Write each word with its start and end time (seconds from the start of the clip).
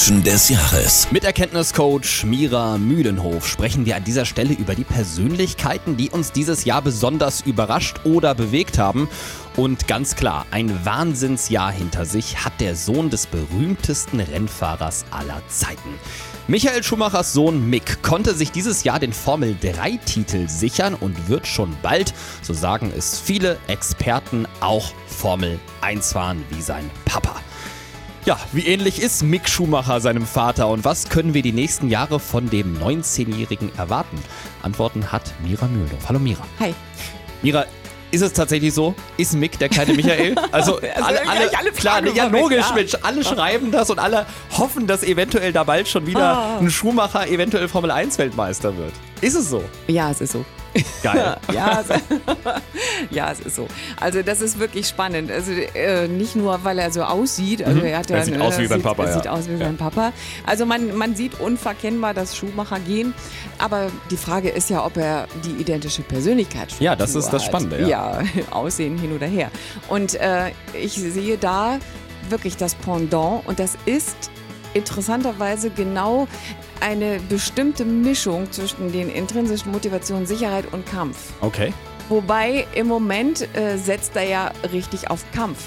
Menschen 0.00 0.24
des 0.24 0.48
Jahres. 0.48 1.08
Mit 1.10 1.24
Erkenntniscoach 1.24 2.24
Mira 2.24 2.78
Mühlenhof 2.78 3.46
sprechen 3.46 3.84
wir 3.84 3.96
an 3.96 4.04
dieser 4.04 4.24
Stelle 4.24 4.54
über 4.54 4.74
die 4.74 4.84
Persönlichkeiten, 4.84 5.98
die 5.98 6.08
uns 6.08 6.32
dieses 6.32 6.64
Jahr 6.64 6.80
besonders 6.80 7.42
überrascht 7.42 8.00
oder 8.04 8.34
bewegt 8.34 8.78
haben. 8.78 9.10
Und 9.56 9.88
ganz 9.88 10.16
klar, 10.16 10.46
ein 10.52 10.86
Wahnsinnsjahr 10.86 11.70
hinter 11.70 12.06
sich 12.06 12.42
hat 12.42 12.54
der 12.60 12.76
Sohn 12.76 13.10
des 13.10 13.26
berühmtesten 13.26 14.20
Rennfahrers 14.20 15.04
aller 15.10 15.42
Zeiten. 15.48 15.90
Michael 16.48 16.82
Schumachers 16.82 17.34
Sohn 17.34 17.68
Mick 17.68 18.02
konnte 18.02 18.34
sich 18.34 18.50
dieses 18.50 18.84
Jahr 18.84 19.00
den 19.00 19.12
Formel 19.12 19.54
3-Titel 19.62 20.48
sichern 20.48 20.94
und 20.94 21.28
wird 21.28 21.46
schon 21.46 21.76
bald, 21.82 22.14
so 22.40 22.54
sagen 22.54 22.90
es 22.96 23.20
viele 23.20 23.58
Experten, 23.66 24.46
auch 24.60 24.94
Formel 25.06 25.60
1 25.82 26.14
fahren 26.14 26.42
wie 26.48 26.62
sein 26.62 26.90
Papa. 27.04 27.36
Ja, 28.26 28.38
wie 28.52 28.66
ähnlich 28.66 29.00
ist 29.00 29.22
Mick 29.22 29.48
Schumacher 29.48 30.00
seinem 30.00 30.26
Vater 30.26 30.68
und 30.68 30.84
was 30.84 31.08
können 31.08 31.32
wir 31.32 31.42
die 31.42 31.52
nächsten 31.52 31.88
Jahre 31.88 32.20
von 32.20 32.50
dem 32.50 32.78
19-Jährigen 32.78 33.72
erwarten? 33.78 34.18
Antworten 34.62 35.10
hat 35.10 35.32
Mira 35.42 35.66
Mühldorf. 35.66 36.06
Hallo 36.06 36.18
Mira. 36.18 36.42
Hi. 36.58 36.74
Mira, 37.40 37.64
ist 38.10 38.20
es 38.20 38.34
tatsächlich 38.34 38.74
so? 38.74 38.94
Ist 39.16 39.32
Mick 39.34 39.58
der 39.58 39.70
kleine 39.70 39.94
Michael? 39.94 40.34
Also, 40.52 40.76
Also, 40.76 40.86
alle, 41.02 41.28
alle, 41.28 41.58
alle 41.58 41.72
klar, 41.72 42.06
ja 42.08 42.26
logisch, 42.26 42.66
ja. 42.68 42.74
Mensch, 42.74 42.92
alle 43.02 43.24
schreiben 43.24 43.70
das 43.70 43.88
und 43.88 43.98
alle 43.98 44.26
hoffen, 44.58 44.86
dass 44.86 45.02
eventuell 45.02 45.52
da 45.54 45.64
bald 45.64 45.88
schon 45.88 46.06
wieder 46.06 46.36
Ah. 46.36 46.58
ein 46.58 46.70
Schumacher 46.70 47.26
eventuell 47.26 47.68
Formel 47.68 47.90
1 47.90 48.18
Weltmeister 48.18 48.76
wird. 48.76 48.92
Ist 49.22 49.34
es 49.36 49.48
so? 49.48 49.64
Ja, 49.86 50.10
es 50.10 50.20
ist 50.20 50.32
so. 50.32 50.44
Geil. 51.02 51.36
Ja, 51.52 51.80
es, 51.80 51.88
ja, 53.10 53.32
es 53.32 53.40
ist 53.40 53.56
so. 53.56 53.66
Also 53.98 54.22
das 54.22 54.40
ist 54.40 54.58
wirklich 54.58 54.86
spannend. 54.86 55.30
Also 55.30 55.52
äh, 55.52 56.06
nicht 56.08 56.36
nur, 56.36 56.62
weil 56.64 56.78
er 56.78 56.90
so 56.92 57.02
aussieht. 57.02 57.62
Also 57.64 57.80
er, 57.80 57.98
hat 57.98 58.08
Mhm. 58.10 58.14
Er 58.14 58.18
ja, 58.18 58.24
sieht 58.24 58.40
aus 58.40 58.58
wie 58.58 58.66
sein 58.66 58.82
Papa, 58.82 59.04
er 59.04 59.08
ja. 59.10 59.14
Sieht 59.16 59.28
aus 59.28 59.48
wie 59.48 59.52
Ja. 59.52 59.58
sein 59.58 59.76
Papa. 59.76 60.12
Also 60.46 60.66
man, 60.66 60.96
man 60.96 61.14
sieht 61.16 61.40
unverkennbar 61.40 62.14
das 62.14 62.36
Schuhmacher-Gen. 62.36 63.14
Aber 63.58 63.86
die 64.10 64.16
Frage 64.16 64.48
ist 64.50 64.70
ja, 64.70 64.84
ob 64.84 64.96
er 64.96 65.26
die 65.44 65.60
identische 65.60 66.02
Persönlichkeit 66.02 66.72
Ja, 66.80 66.94
das 66.94 67.14
ist 67.14 67.30
das. 67.30 67.44
Spannende, 67.44 67.80
ja. 67.80 67.88
Ja, 67.88 68.22
Aussehen 68.52 68.96
hin 68.98 69.12
oder 69.12 69.26
her. 69.26 69.50
Und 69.88 70.14
äh, 70.14 70.50
ich 70.72 70.92
sehe 70.92 71.36
da 71.36 71.78
wirklich 72.28 72.56
das 72.56 72.74
Pendant. 72.76 73.46
Und 73.46 73.58
das 73.58 73.76
ist 73.86 74.30
interessanterweise 74.74 75.70
genau 75.70 76.28
eine 76.80 77.20
bestimmte 77.28 77.84
Mischung 77.84 78.50
zwischen 78.52 78.92
den 78.92 79.10
intrinsischen 79.10 79.72
Motivationen 79.72 80.26
Sicherheit 80.26 80.64
und 80.72 80.86
Kampf. 80.86 81.16
Okay. 81.40 81.72
Wobei 82.08 82.66
im 82.74 82.86
Moment 82.88 83.42
äh, 83.56 83.76
setzt 83.76 84.16
er 84.16 84.24
ja 84.28 84.50
richtig 84.72 85.10
auf 85.10 85.24
Kampf. 85.34 85.58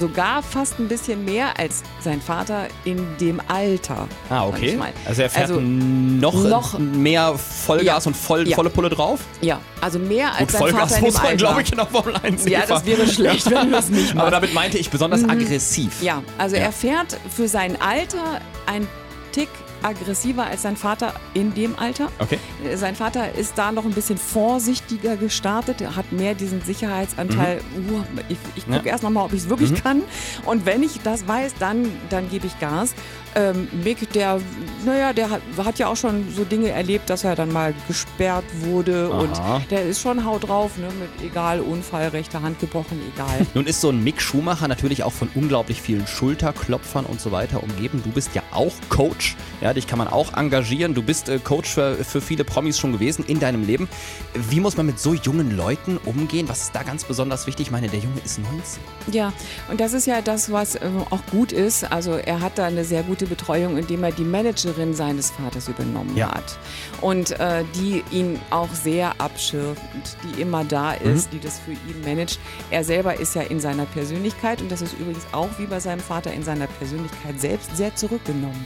Sogar 0.00 0.42
fast 0.42 0.78
ein 0.80 0.88
bisschen 0.88 1.22
mehr 1.26 1.58
als 1.58 1.82
sein 2.00 2.20
Vater 2.22 2.66
in 2.84 3.06
dem 3.20 3.40
Alter. 3.46 4.08
Ah, 4.30 4.46
okay. 4.46 4.78
Also 5.04 5.20
er 5.22 5.28
fährt 5.30 5.50
Also, 5.50 5.60
noch, 5.60 6.44
noch- 6.44 6.78
mehr 6.78 7.34
Vollgas 7.36 8.04
Ja. 8.04 8.08
und 8.08 8.16
voll, 8.16 8.48
Ja. 8.48 8.56
volle 8.56 8.70
Pulle 8.70 8.88
drauf? 8.88 9.20
Ja, 9.42 9.60
also 9.82 9.98
mehr 9.98 10.30
als 10.30 10.38
Gut, 10.38 10.50
sein 10.52 10.60
Vollgas 10.60 10.80
Vater 10.92 10.96
in 10.98 11.04
muss 11.04 11.22
man, 11.22 11.36
glaube 11.36 11.62
ich, 11.62 11.70
in 11.72 11.76
der 11.76 11.86
Formel 11.86 12.16
1 12.22 12.46
Ja, 12.48 12.60
das 12.66 12.86
wäre 12.86 13.06
schlecht, 13.06 13.50
wenn 13.50 13.66
du 13.66 13.70
das 13.72 13.90
nicht 13.90 14.10
Aber 14.12 14.20
machst. 14.20 14.32
damit 14.32 14.54
meinte 14.54 14.78
ich 14.78 14.88
besonders 14.88 15.24
aggressiv. 15.28 16.02
Ja, 16.02 16.22
also 16.38 16.56
Ja. 16.56 16.62
er 16.62 16.72
fährt 16.72 17.18
für 17.34 17.46
sein 17.46 17.78
Alter 17.80 18.40
ein 18.66 18.88
Tick 19.32 19.48
aggressiver 19.84 20.44
als 20.46 20.62
sein 20.62 20.76
Vater 20.76 21.14
in 21.34 21.54
dem 21.54 21.78
Alter. 21.78 22.08
Okay. 22.18 22.38
Sein 22.76 22.94
Vater 22.96 23.34
ist 23.34 23.54
da 23.56 23.72
noch 23.72 23.84
ein 23.84 23.92
bisschen 23.92 24.18
vorsichtiger 24.18 25.16
gestartet. 25.16 25.80
Er 25.80 25.96
hat 25.96 26.12
mehr 26.12 26.34
diesen 26.34 26.62
Sicherheitsanteil. 26.62 27.60
Uh, 27.90 28.02
ich 28.28 28.38
ich 28.56 28.64
gucke 28.66 28.78
Mhm. 28.80 28.86
Ja. 28.86 28.92
erst 28.92 29.02
noch 29.02 29.10
mal, 29.10 29.24
ob 29.24 29.32
ich 29.32 29.40
es 29.40 29.48
wirklich 29.48 29.74
kann. 29.82 30.02
Und 30.44 30.66
wenn 30.66 30.82
ich 30.82 31.00
das 31.02 31.26
weiß, 31.26 31.54
dann, 31.58 31.90
dann 32.10 32.28
gebe 32.30 32.46
ich 32.46 32.58
Gas. 32.60 32.94
Ähm, 33.34 33.66
Mick, 33.82 34.12
der, 34.12 34.40
naja, 34.84 35.12
der 35.14 35.30
hat, 35.30 35.40
hat 35.64 35.78
ja 35.78 35.86
auch 35.88 35.96
schon 35.96 36.26
so 36.36 36.44
Dinge 36.44 36.68
erlebt, 36.68 37.08
dass 37.08 37.24
er 37.24 37.34
dann 37.34 37.50
mal 37.50 37.72
gesperrt 37.88 38.44
wurde. 38.60 39.08
Aha. 39.10 39.56
Und 39.56 39.70
der 39.70 39.84
ist 39.86 40.02
schon 40.02 40.24
haut 40.26 40.46
drauf, 40.46 40.76
ne, 40.76 40.88
mit 41.00 41.30
egal, 41.30 41.60
Unfall, 41.60 42.08
rechte 42.08 42.42
Hand 42.42 42.60
gebrochen, 42.60 43.00
egal. 43.14 43.46
Nun 43.54 43.64
ist 43.66 43.80
so 43.80 43.88
ein 43.88 44.04
Mick 44.04 44.20
Schumacher 44.20 44.68
natürlich 44.68 45.02
auch 45.02 45.12
von 45.12 45.28
unglaublich 45.34 45.80
vielen 45.80 46.06
Schulterklopfern 46.06 47.06
und 47.06 47.20
so 47.22 47.32
weiter 47.32 47.62
umgeben. 47.62 48.02
Du 48.04 48.10
bist 48.10 48.34
ja 48.34 48.42
auch 48.52 48.74
Coach. 48.90 49.34
Ja, 49.62 49.72
dich 49.72 49.86
kann 49.86 49.98
man 49.98 50.08
auch 50.08 50.32
engagieren. 50.36 50.92
Du 50.92 51.02
bist 51.02 51.28
äh, 51.28 51.38
Coach 51.38 51.70
für, 51.74 51.94
für 52.04 52.20
viele 52.20 52.42
Promis 52.42 52.78
schon 52.80 52.92
gewesen 52.92 53.24
in 53.28 53.38
deinem 53.38 53.64
Leben. 53.64 53.88
Wie 54.34 54.58
muss 54.58 54.76
man 54.76 54.86
mit 54.86 54.98
so 54.98 55.14
jungen 55.14 55.56
Leuten 55.56 55.98
umgehen? 56.04 56.48
Was 56.48 56.62
ist 56.62 56.74
da 56.74 56.82
ganz 56.82 57.04
besonders 57.04 57.46
wichtig? 57.46 57.66
Ich 57.66 57.70
meine, 57.70 57.86
der 57.88 58.00
Junge 58.00 58.20
ist 58.24 58.40
19. 58.40 58.82
Ja, 59.12 59.32
und 59.70 59.80
das 59.80 59.92
ist 59.92 60.06
ja 60.06 60.20
das, 60.20 60.50
was 60.50 60.74
ähm, 60.74 61.04
auch 61.10 61.24
gut 61.30 61.52
ist. 61.52 61.84
Also 61.92 62.12
er 62.14 62.40
hat 62.40 62.58
da 62.58 62.64
eine 62.66 62.84
sehr 62.84 63.04
gute 63.04 63.26
Betreuung, 63.26 63.78
indem 63.78 64.02
er 64.02 64.10
die 64.10 64.24
Managerin 64.24 64.94
seines 64.94 65.30
Vaters 65.30 65.68
übernommen 65.68 66.16
Ja. 66.16 66.32
hat. 66.34 66.58
Und 67.00 67.30
äh, 67.38 67.62
die 67.76 68.02
ihn 68.10 68.40
auch 68.50 68.72
sehr 68.74 69.20
abschirmt, 69.20 69.78
die 70.24 70.40
immer 70.40 70.64
da 70.64 70.92
ist, 70.94 71.32
die 71.32 71.38
das 71.38 71.60
für 71.60 71.70
ihn 71.72 72.00
managt. 72.04 72.40
Er 72.72 72.82
selber 72.82 73.18
ist 73.20 73.36
ja 73.36 73.42
in 73.42 73.60
seiner 73.60 73.84
Persönlichkeit 73.86 74.60
und 74.60 74.72
das 74.72 74.82
ist 74.82 74.94
übrigens 74.98 75.24
auch 75.30 75.48
wie 75.58 75.66
bei 75.66 75.78
seinem 75.78 76.00
Vater 76.00 76.32
in 76.32 76.42
seiner 76.42 76.66
Persönlichkeit 76.66 77.40
selbst 77.40 77.76
sehr 77.76 77.94
zurückgenommen. 77.94 78.64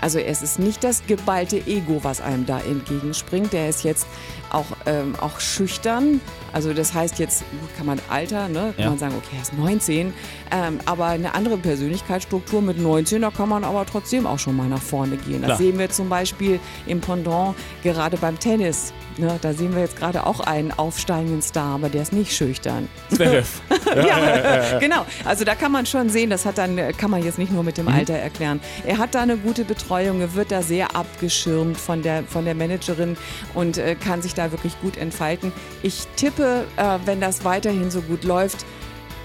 Also 0.00 0.18
es 0.18 0.42
ist 0.42 0.58
nicht 0.58 0.84
das 0.84 1.04
geballte 1.06 1.56
Ego, 1.66 2.00
was 2.02 2.20
einem 2.20 2.46
da 2.46 2.60
entgegenspringt. 2.60 3.52
Der 3.52 3.68
ist 3.68 3.84
jetzt 3.84 4.06
auch, 4.50 4.66
ähm, 4.86 5.14
auch 5.20 5.40
schüchtern. 5.40 6.20
Also 6.52 6.72
das 6.72 6.94
heißt 6.94 7.18
jetzt, 7.18 7.40
gut, 7.60 7.68
kann 7.76 7.86
man 7.86 7.98
Alter, 8.08 8.48
ne? 8.48 8.72
kann 8.76 8.84
Ja. 8.84 8.88
man 8.90 8.98
sagen, 8.98 9.14
okay, 9.18 9.36
er 9.36 9.42
ist 9.42 9.52
19. 9.58 10.12
Ähm, 10.50 10.78
aber 10.86 11.06
eine 11.06 11.34
andere 11.34 11.56
Persönlichkeitsstruktur 11.58 12.62
mit 12.62 12.78
19, 12.78 13.22
da 13.22 13.30
kann 13.30 13.48
man 13.48 13.64
aber 13.64 13.84
trotzdem 13.86 14.26
auch 14.26 14.38
schon 14.38 14.56
mal 14.56 14.68
nach 14.68 14.80
vorne 14.82 15.16
gehen. 15.16 15.40
Das 15.42 15.46
Klar. 15.48 15.58
sehen 15.58 15.78
wir 15.78 15.90
zum 15.90 16.08
Beispiel 16.08 16.60
im 16.86 17.00
Pendant 17.00 17.54
gerade 17.82 18.16
beim 18.16 18.38
Tennis. 18.38 18.92
Ne? 19.18 19.38
Da 19.42 19.52
sehen 19.52 19.74
wir 19.74 19.82
jetzt 19.82 19.96
gerade 19.96 20.24
auch 20.26 20.40
einen 20.40 20.72
aufsteigenden 20.72 21.42
Star, 21.42 21.74
aber 21.74 21.88
der 21.88 22.02
ist 22.02 22.12
nicht 22.12 22.34
schüchtern. 22.34 22.88
Zverev. 23.10 23.60
Ja, 23.96 24.78
genau. 24.78 25.06
Also 25.24 25.44
da 25.44 25.54
kann 25.54 25.72
man 25.72 25.86
schon 25.86 26.10
sehen, 26.10 26.28
das 26.28 26.44
hat 26.44 26.58
dann, 26.58 26.76
kann 26.96 27.10
man 27.10 27.24
jetzt 27.24 27.38
nicht 27.38 27.50
nur 27.50 27.64
mit 27.64 27.78
dem 27.78 27.88
Alter 27.88 28.14
erklären. 28.14 28.60
Er 28.84 28.98
hat 28.98 29.14
da 29.14 29.22
eine 29.22 29.38
gute 29.38 29.64
Betreuung, 29.64 30.20
er 30.20 30.34
wird 30.34 30.52
da 30.52 30.62
sehr 30.62 30.94
abgeschirmt 30.94 31.78
von 31.78 32.02
der, 32.02 32.22
von 32.24 32.44
der 32.44 32.54
Managerin 32.54 33.16
und 33.54 33.78
äh, 33.78 33.94
kann 33.94 34.20
sich 34.20 34.34
da 34.34 34.52
wirklich 34.52 34.78
gut 34.82 34.98
entfalten. 34.98 35.52
Ich 35.82 36.06
tippe, 36.16 36.64
äh, 36.76 36.98
wenn 37.06 37.20
das 37.20 37.44
weiterhin 37.44 37.90
so 37.90 38.02
gut 38.02 38.24
läuft, 38.24 38.66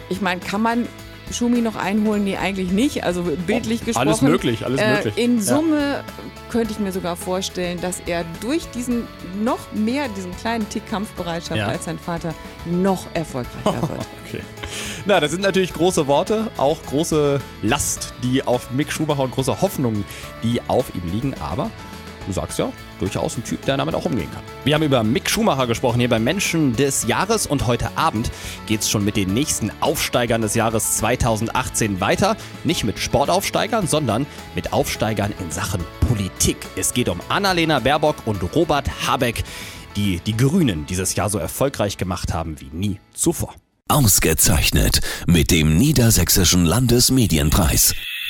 ich 0.09 0.22
meine, 0.22 0.40
kann 0.40 0.62
man 0.62 0.88
Schumi 1.34 1.62
noch 1.62 1.76
einholen? 1.76 2.24
Nee, 2.24 2.38
eigentlich 2.38 2.72
nicht. 2.72 3.04
Also 3.04 3.24
bildlich 3.48 3.84
gesprochen. 3.84 4.08
alles 4.08 4.22
möglich, 4.22 4.66
alles 4.66 4.80
äh, 4.82 4.94
möglich. 4.96 5.18
In 5.18 5.38
Ja. 5.38 5.42
Summe 5.44 6.04
könnte 6.50 6.72
ich 6.72 6.80
mir 6.80 6.92
sogar 6.92 7.16
vorstellen, 7.16 7.82
dass 7.82 8.00
er 8.06 8.24
durch 8.42 8.66
diesen 8.76 9.08
noch 9.44 9.60
mehr, 9.74 10.08
diesen 10.16 10.36
kleinen 10.38 10.68
Tick 10.70 10.88
Kampfbereitschaft 10.90 11.58
Ja. 11.58 11.68
als 11.68 11.86
sein 11.86 11.98
Vater 12.00 12.34
noch 12.66 13.06
erfolgreicher 13.14 13.82
wird. 13.90 14.06
Okay. 14.28 14.42
Na, 15.06 15.20
das 15.20 15.32
sind 15.32 15.42
natürlich 15.42 15.74
große 15.74 16.08
Worte, 16.08 16.50
auch 16.58 16.82
große 16.84 17.40
Last, 17.62 18.14
die 18.24 18.44
auf 18.46 18.72
Mick 18.72 18.92
Schumacher 18.92 19.24
und 19.24 19.32
große 19.32 19.62
Hoffnungen, 19.62 20.06
die 20.44 20.62
auf 20.68 20.94
ihm 20.96 21.12
liegen. 21.12 21.34
Aber 21.40 21.70
du 22.25 22.34
sagst 22.34 22.59
ja, 22.59 22.72
durchaus 23.00 23.38
ein 23.38 23.44
Typ, 23.44 23.63
der 23.66 23.78
damit 23.78 23.95
auch 23.95 24.06
umgehen 24.06 24.29
kann. 24.34 24.44
Wir 24.63 24.75
haben 24.75 24.84
über 24.84 25.03
Mick 25.03 25.29
Schumacher 25.29 25.67
gesprochen 25.67 26.00
hier 26.00 26.09
beim 26.09 26.23
Menschen 26.23 26.75
des 26.75 27.07
Jahres 27.07 27.47
und 27.47 27.67
heute 27.67 27.97
Abend 27.97 28.31
geht's 28.67 28.89
schon 28.89 29.06
mit 29.06 29.16
den 29.16 29.34
nächsten 29.34 29.72
Aufsteigern 29.81 30.41
des 30.41 30.56
Jahres 30.56 30.97
2018 30.97 32.00
weiter. 32.00 32.38
Nicht 32.63 32.84
mit 32.84 33.00
Sportaufsteigern, 33.00 33.88
sondern 33.88 34.25
mit 34.56 34.73
Aufsteigern 34.73 35.34
in 35.39 35.51
Sachen 35.51 35.84
Politik. 36.07 36.57
Es 36.75 36.94
geht 36.94 37.09
um 37.09 37.19
Annalena 37.29 37.79
Baerbock 37.79 38.16
und 38.25 38.41
Robert 38.55 38.90
Habeck, 39.07 39.44
die 39.95 40.19
die 40.19 40.38
Grünen 40.38 40.85
dieses 40.85 41.16
Jahr 41.16 41.29
so 41.29 41.38
erfolgreich 41.38 41.97
gemacht 41.97 42.34
haben 42.34 42.59
wie 42.59 42.69
nie 42.72 43.00
zuvor. 43.13 43.53
Ausgezeichnet 43.90 45.01
mit 45.28 45.51
dem 45.51 45.78
Niedersächsischen 45.78 46.66
Landesmedienpreis. 46.66 47.94